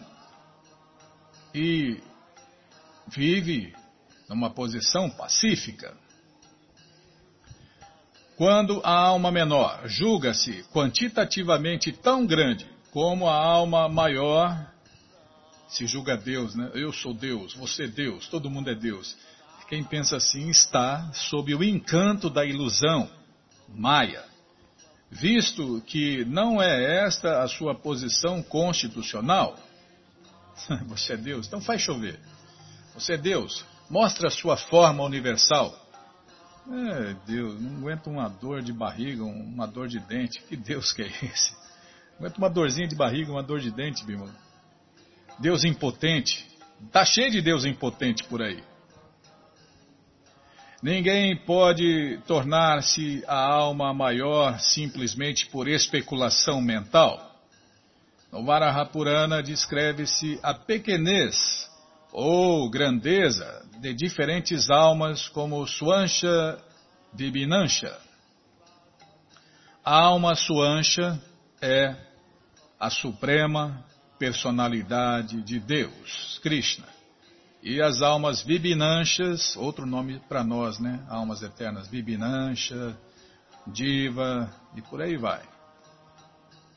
[1.55, 1.99] e
[3.07, 3.73] vive
[4.29, 5.97] numa posição pacífica.
[8.35, 14.71] Quando a alma menor julga-se quantitativamente tão grande como a alma maior,
[15.67, 16.69] se julga Deus, né?
[16.75, 19.17] Eu sou Deus, você é Deus, todo mundo é Deus.
[19.67, 23.09] Quem pensa assim está sob o encanto da ilusão,
[23.67, 24.23] Maia,
[25.11, 29.57] visto que não é esta a sua posição constitucional.
[30.87, 31.47] Você é Deus?
[31.47, 32.17] Então faz chover.
[32.93, 33.65] Você é Deus?
[33.89, 35.77] Mostra a sua forma universal.
[36.69, 40.41] É, Deus, não aguento uma dor de barriga, uma dor de dente.
[40.43, 41.53] Que Deus que é esse?
[42.11, 44.33] Não aguento uma dorzinha de barriga, uma dor de dente, Bima.
[45.39, 46.45] Deus impotente.
[46.91, 48.63] Tá cheio de Deus impotente por aí.
[50.87, 57.29] Ninguém pode tornar-se a alma maior simplesmente por especulação mental.
[58.31, 61.69] No Varahapurana descreve-se a pequenez
[62.13, 66.57] ou grandeza de diferentes almas como Swansha
[67.13, 67.93] Vibhinansha.
[69.83, 71.21] A alma Swansha
[71.61, 71.97] é
[72.79, 73.83] a suprema
[74.17, 76.96] personalidade de Deus, Krishna.
[77.61, 81.03] E as almas Vibhinanchas, outro nome para nós, né?
[81.09, 82.97] Almas eternas, Vibhinansha,
[83.65, 85.41] Diva e por aí vai.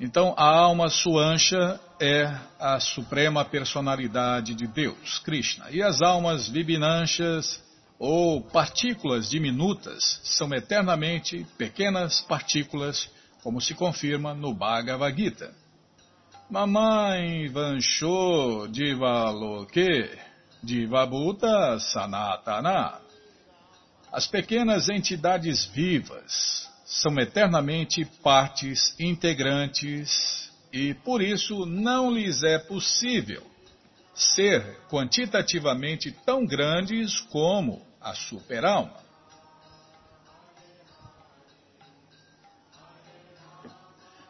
[0.00, 5.70] Então, a alma Suansha é a suprema personalidade de Deus, Krishna.
[5.70, 7.62] E as almas Vibhinanchas,
[7.98, 13.10] ou partículas diminutas, são eternamente pequenas partículas,
[13.42, 15.52] como se confirma no Bhagavad Gita.
[16.50, 20.29] Mamãe Vancho Divaloke
[20.62, 23.00] Divabhuta Sanatana.
[24.12, 33.42] As pequenas entidades vivas são eternamente partes integrantes e por isso não lhes é possível
[34.14, 39.00] ser quantitativamente tão grandes como a superalma.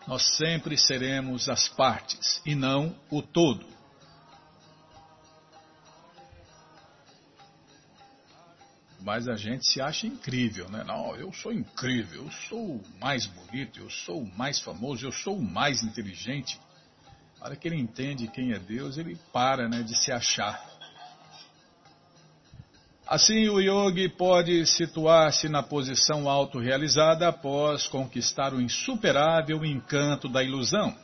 [0.07, 3.80] Nós sempre seremos as partes e não o todo.
[9.03, 10.85] Mas a gente se acha incrível, né?
[10.85, 15.13] Não, eu sou incrível, eu sou o mais bonito, eu sou o mais famoso, eu
[15.13, 16.61] sou o mais inteligente.
[17.39, 20.63] Na hora que ele entende quem é Deus, ele para né, de se achar.
[23.07, 30.95] Assim, o yogi pode situar-se na posição autorrealizada após conquistar o insuperável encanto da ilusão,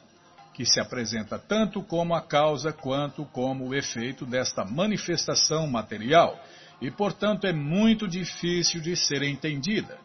[0.55, 6.38] que se apresenta tanto como a causa quanto como o efeito desta manifestação material
[6.81, 9.99] e, portanto, é muito difícil de ser entendida.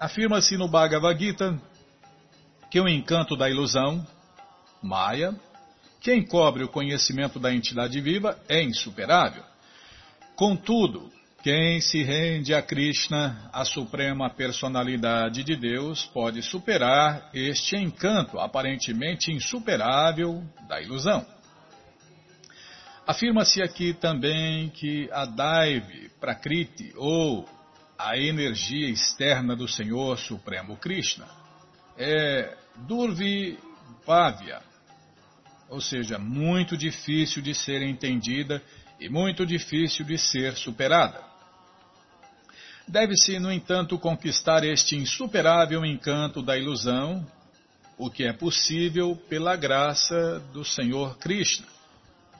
[0.00, 1.60] Afirma-se no Bhagavad Gita
[2.70, 4.04] que o encanto da ilusão,
[4.82, 5.34] Maya,
[6.00, 9.44] que encobre o conhecimento da entidade viva, é insuperável.
[10.34, 11.12] Contudo,
[11.42, 19.30] quem se rende a Krishna, a suprema personalidade de Deus, pode superar este encanto aparentemente
[19.30, 21.26] insuperável da ilusão.
[23.04, 27.48] Afirma-se aqui também que a Daiv Prakriti, ou
[27.98, 31.26] a energia externa do Senhor Supremo Krishna,
[31.98, 34.62] é Durvivavya,
[35.68, 38.62] ou seja, muito difícil de ser entendida
[39.00, 41.20] e muito difícil de ser superada.
[42.86, 47.26] Deve-se, no entanto, conquistar este insuperável encanto da ilusão,
[47.98, 51.81] o que é possível pela graça do Senhor Krishna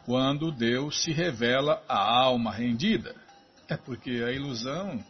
[0.04, 3.14] quando Deus se revela à alma rendida.
[3.68, 5.02] É porque a ilusão,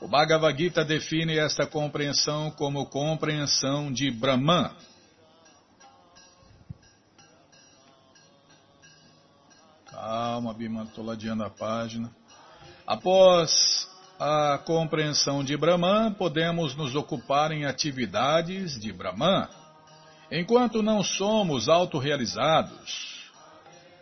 [0.00, 4.70] O Bhagavad Gita define esta compreensão como compreensão de Brahman,
[10.08, 12.10] Calma, Bima, estou ladeando a página.
[12.86, 13.86] Após
[14.18, 19.46] a compreensão de Brahman, podemos nos ocupar em atividades de Brahman.
[20.32, 23.30] Enquanto não somos autorrealizados,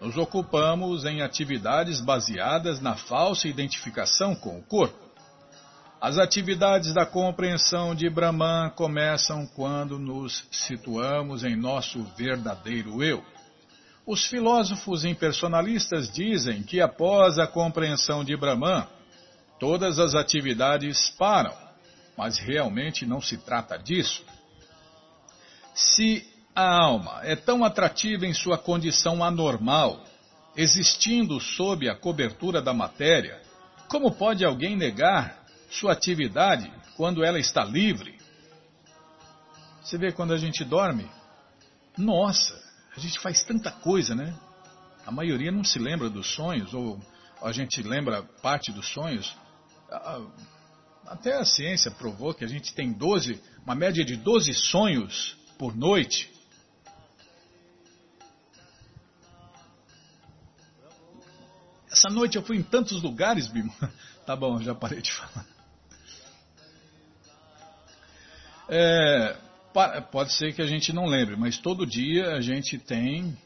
[0.01, 5.11] nos ocupamos em atividades baseadas na falsa identificação com o corpo.
[6.01, 13.25] As atividades da compreensão de Brahman começam quando nos situamos em nosso verdadeiro eu.
[14.07, 18.87] Os filósofos impersonalistas dizem que após a compreensão de Brahman,
[19.59, 21.53] todas as atividades param,
[22.17, 24.25] mas realmente não se trata disso.
[25.75, 30.05] Se a alma é tão atrativa em sua condição anormal,
[30.57, 33.43] existindo sob a cobertura da matéria,
[33.89, 38.17] como pode alguém negar sua atividade quando ela está livre?
[39.83, 41.11] Você vê quando a gente dorme?
[41.99, 42.66] Nossa,
[42.97, 44.35] a gente faz tanta coisa, né?
[45.05, 46.99] A maioria não se lembra dos sonhos, ou
[47.43, 49.37] a gente lembra parte dos sonhos.
[51.07, 55.77] Até a ciência provou que a gente tem 12, uma média de 12 sonhos por
[55.77, 56.33] noite.
[61.93, 63.73] Essa noite eu fui em tantos lugares, Bimo.
[64.27, 65.47] Tá bom, já parei de falar.
[68.69, 69.37] É,
[70.11, 73.37] Pode ser que a gente não lembre, mas todo dia a gente tem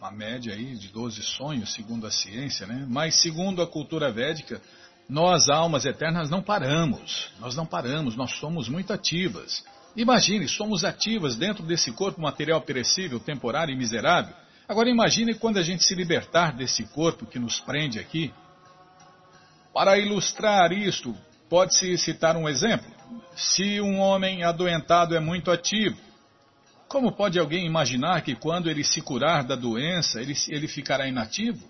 [0.00, 2.84] uma média aí de 12 sonhos, segundo a ciência, né?
[2.88, 4.60] Mas segundo a cultura védica,
[5.08, 7.30] nós, almas eternas, não paramos.
[7.38, 9.64] Nós não paramos, nós somos muito ativas.
[9.96, 14.34] Imagine, somos ativas dentro desse corpo material perecível, temporário e miserável.
[14.68, 18.34] Agora imagine quando a gente se libertar desse corpo que nos prende aqui.
[19.72, 21.16] Para ilustrar isto,
[21.48, 22.97] pode-se citar um exemplo.
[23.36, 25.96] Se um homem adoentado é muito ativo,
[26.88, 31.62] como pode alguém imaginar que quando ele se curar da doença, ele, ele ficará inativo?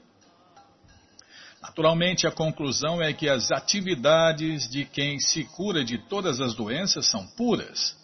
[1.60, 7.06] Naturalmente, a conclusão é que as atividades de quem se cura de todas as doenças
[7.06, 7.96] são puras.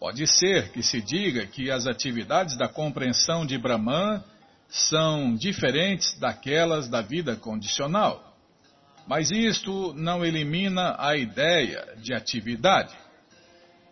[0.00, 4.22] Pode ser que se diga que as atividades da compreensão de Brahman
[4.68, 8.25] são diferentes daquelas da vida condicional.
[9.06, 12.94] Mas isto não elimina a ideia de atividade.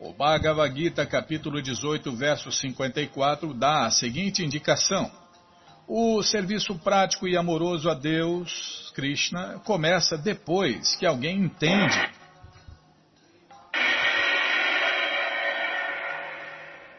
[0.01, 5.11] O Bhagavad Gita, capítulo 18, verso 54, dá a seguinte indicação.
[5.87, 12.11] O serviço prático e amoroso a Deus, Krishna, começa depois que alguém entende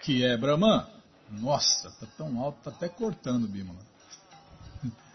[0.02, 0.86] que é Brahman.
[1.30, 3.80] Nossa, tá tão alto, tá até cortando, Bimala.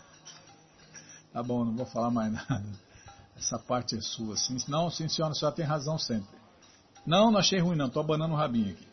[1.32, 2.89] Tá bom, não vou falar mais nada.
[3.40, 4.58] Essa parte é sua, sim.
[4.68, 6.38] Não, sim, senhora, a senhora tem razão sempre.
[7.06, 7.86] Não, não achei ruim, não.
[7.86, 8.86] Estou abanando o rabinho aqui.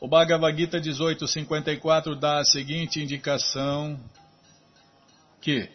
[0.00, 4.00] O Bhagavad Gita 1854 dá a seguinte indicação
[5.40, 5.70] que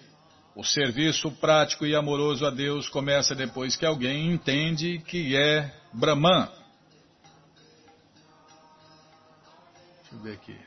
[0.56, 6.50] o serviço prático e amoroso a Deus começa depois que alguém entende que é Brahman.
[10.02, 10.60] Deixa eu ver aqui.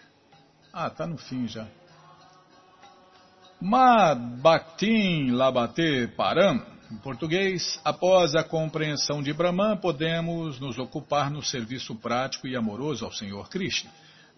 [0.73, 1.67] Ah, está no fim já.
[3.61, 6.61] Madbhaktin Labate Param,
[6.93, 13.07] em português, após a compreensão de Brahman, podemos nos ocupar no serviço prático e amoroso
[13.07, 13.91] ao Senhor Krishna.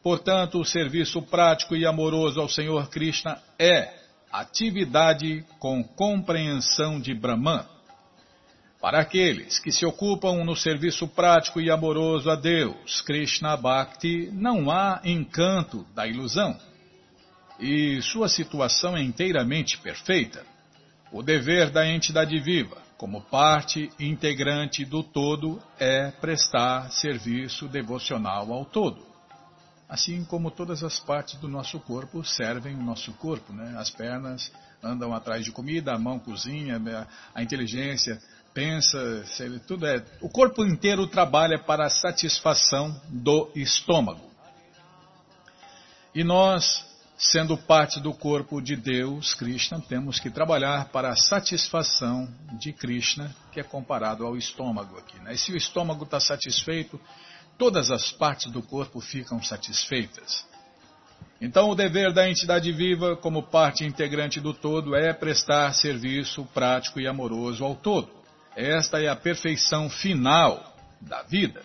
[0.04, 3.92] Portanto, o serviço prático e amoroso ao Senhor Krishna é
[4.30, 7.64] atividade com compreensão de Brahman.
[8.80, 14.70] Para aqueles que se ocupam no serviço prático e amoroso a Deus, Krishna Bhakti, não
[14.70, 16.56] há encanto da ilusão
[17.58, 20.44] e sua situação é inteiramente perfeita.
[21.10, 28.64] O dever da entidade viva, como parte integrante do todo, é prestar serviço devocional ao
[28.64, 29.06] todo.
[29.88, 33.74] Assim como todas as partes do nosso corpo servem o nosso corpo, né?
[33.78, 34.52] As pernas
[34.82, 37.06] andam atrás de comida, a mão cozinha, né?
[37.34, 38.20] a inteligência
[38.52, 39.24] pensa,
[39.66, 40.04] tudo é.
[40.20, 44.28] O corpo inteiro trabalha para a satisfação do estômago.
[46.14, 46.87] E nós
[47.18, 52.28] Sendo parte do corpo de Deus, Krishna, temos que trabalhar para a satisfação
[52.60, 55.18] de Krishna, que é comparado ao estômago aqui.
[55.24, 55.34] Né?
[55.34, 57.00] E se o estômago está satisfeito,
[57.58, 60.46] todas as partes do corpo ficam satisfeitas.
[61.40, 67.00] Então, o dever da entidade viva, como parte integrante do todo, é prestar serviço prático
[67.00, 68.10] e amoroso ao todo.
[68.54, 71.62] Esta é a perfeição final da vida.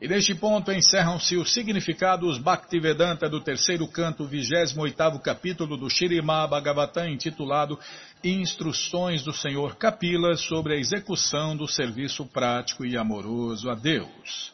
[0.00, 7.08] E neste ponto encerram-se os significados Bhaktivedanta do terceiro canto, 28 capítulo do Shirimá Bhagavatam,
[7.08, 7.78] intitulado
[8.22, 14.52] Instruções do Senhor Kapila sobre a execução do serviço prático e amoroso a Deus.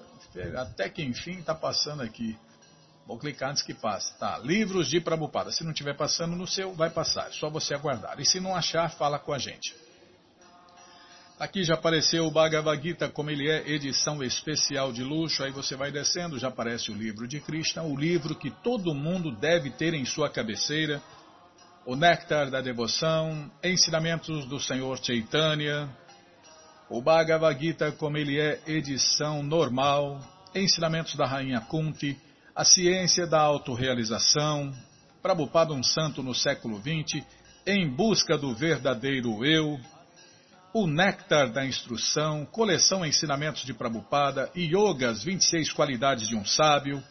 [0.56, 2.38] até que enfim está passando aqui.
[3.06, 4.18] Vou clicar antes que passe.
[4.18, 5.52] Tá, livros de Prabhupada.
[5.52, 7.28] Se não estiver passando no seu, vai passar.
[7.28, 8.20] É só você aguardar.
[8.20, 9.76] E se não achar, fala com a gente.
[11.38, 15.44] Aqui já apareceu o Bhagavad Gita como ele é, edição especial de luxo.
[15.44, 19.32] Aí você vai descendo, já aparece o livro de Krishna, o livro que todo mundo
[19.32, 21.02] deve ter em sua cabeceira.
[21.86, 25.88] O Néctar da Devoção, Ensinamentos do Senhor Chaitanya,
[26.90, 30.20] o Bhagavad Gita como ele é, edição normal,
[30.56, 32.18] Ensinamentos da Rainha Kunti,
[32.56, 34.74] a ciência da autorrealização,
[35.22, 37.22] Prabhupada um santo no século XX,
[37.68, 39.78] em busca do verdadeiro eu,
[40.74, 47.04] o néctar da instrução, coleção ensinamentos de Prabhupada, Yoga, as 26 qualidades de um sábio,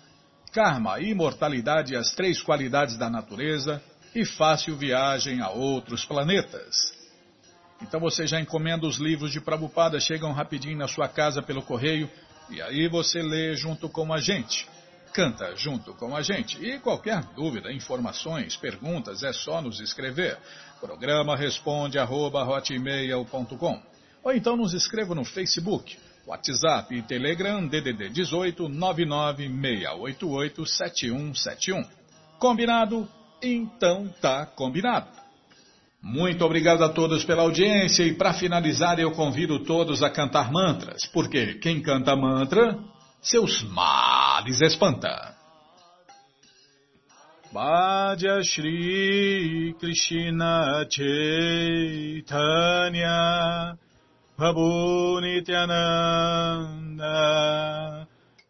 [0.51, 3.83] Karma, imortalidade as três qualidades da natureza,
[4.15, 6.95] e fácil viagem a outros planetas.
[7.83, 12.09] Então você já encomenda os livros de Prabhupada, chegam rapidinho na sua casa pelo correio,
[12.49, 14.67] e aí você lê junto com a gente
[15.15, 16.63] canta junto com a gente.
[16.63, 20.37] E qualquer dúvida, informações, perguntas, é só nos escrever.
[20.81, 22.45] Programa responde arroba,
[24.25, 25.97] ou então nos escreva no Facebook,
[26.27, 31.85] WhatsApp e Telegram DDD 18 99688 7171.
[32.39, 33.09] Combinado?
[33.41, 35.07] Então tá combinado.
[36.03, 41.07] Muito obrigado a todos pela audiência e para finalizar eu convido todos a cantar mantras,
[41.07, 42.79] porque quem canta mantra
[43.25, 45.35] seus males espanta.
[47.53, 52.27] Bhaja Shri Krishna Chaitanya
[54.37, 56.89] Prabhu Nityananda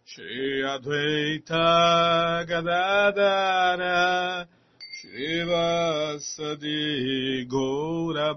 [0.07, 4.49] Shri Advaita Gadadara
[4.99, 8.35] Shri Vasadi Gaura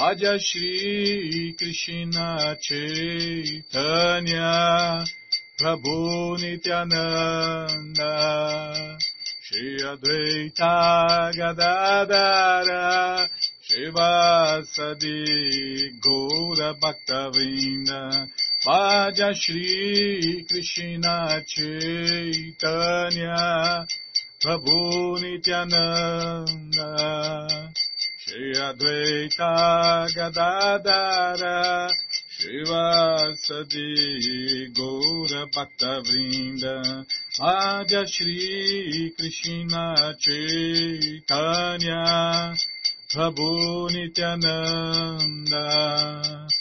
[0.00, 3.74] Madhya Shri Krishna Chaitanya
[5.60, 8.12] Prabhu Nityananda
[9.42, 13.28] Shri Advaita Gadadara
[13.60, 15.20] Shri Vasadi
[16.00, 18.00] Gaura Bhaktavinda
[18.66, 23.36] Madhya Shri Krishna Chaitanya
[24.42, 26.88] Prabhu Nityananda
[28.30, 31.90] Shri Advaita Gadadara
[32.38, 33.90] Shivasadi
[34.72, 36.76] Gaura Bhakta Vrinda
[37.40, 42.04] Madhya Shri Krishna Chaitanya
[43.12, 45.66] Prabhu Nityananda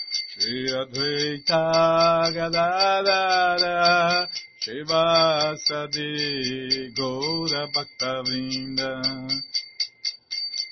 [0.09, 1.63] Shri Advaita
[2.33, 3.77] Gadadara
[4.59, 6.11] Shivasadi
[6.97, 8.91] Gaura Bhakta Vrinda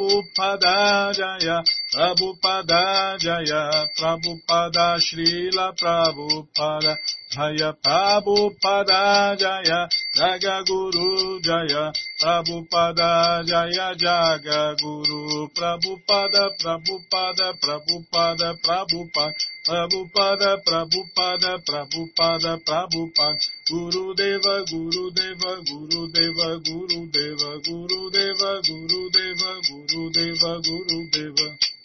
[0.00, 1.60] Prabhupada Jaya
[1.92, 6.96] Prabhupada Jaya Prabhupada Srila Prabhupada
[7.28, 19.36] Jaya Prabhupada Jaya Jaga Guru Jaya Prabhupada Jaya Jaga Guru Prabhupada Prabhupada Prabhupada Prabhupada
[19.70, 23.38] Prabhupada Prabhupada Prabhupada Prabhupada.
[23.70, 30.98] Guru Deva Guru Deva Guru Deva Guru Deva Guru Deva Guru Deva Guru Deva Guru
[31.14, 31.79] Deva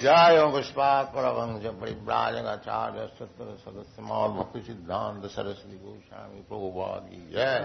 [0.00, 7.56] जय पुष्पात परभंग परिव्राजगाचार्य सत्र सदस्य मौल भक्ति सिद्धांत सरस्वती गोस्वामी प्रभुपाद जय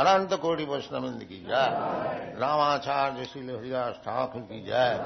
[0.00, 1.66] अनंत कोटि वैष्णविंद की जय
[2.40, 4.96] रामाचार्य श्री हरिदास ठाकुर की जय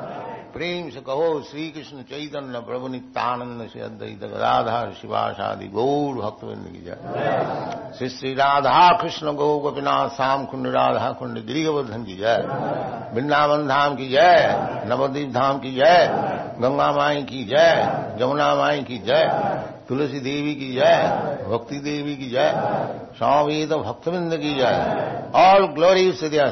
[0.55, 6.85] प्रेम से कहो श्री कृष्ण चैतन्य प्रभु नित्यानंद से अद्वैत गदाधार शिवाशादि गौर भक्तविंद की
[6.85, 12.47] जय श्री श्री राधा कृष्ण गौ गोपीनाथ श्याम कुंड राधा कुंड गिरिवर्धन की जय
[13.15, 17.71] वृंदावन धाम की जय नवदीप धाम की जय गंगा माई की जय,
[18.19, 19.25] जमुना माई की जय,
[19.89, 20.97] तुलसी देवी की जय,
[21.51, 22.53] भक्ति देवी की जय,
[23.19, 26.45] स्वामी तो भक्तविंद की जय। ऑल ग्लोरी टू दिया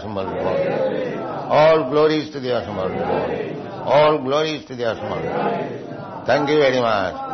[1.63, 2.59] ऑल ग्लोरी टू दिया
[3.85, 4.95] ऑल ग्लोरी टू दिया
[6.29, 7.32] थैंक यू वेरी मच